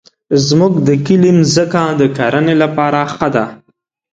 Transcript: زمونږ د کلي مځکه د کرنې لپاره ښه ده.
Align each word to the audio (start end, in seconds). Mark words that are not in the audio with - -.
زمونږ 0.47 0.73
د 0.87 0.89
کلي 1.05 1.31
مځکه 1.37 1.83
د 1.99 2.01
کرنې 2.17 2.55
لپاره 2.63 2.99
ښه 3.13 3.27
ده. 3.35 3.45